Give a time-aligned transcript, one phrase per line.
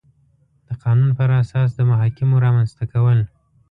[0.67, 3.19] د قانون پر اساس د محاکمو رامنځ ته کول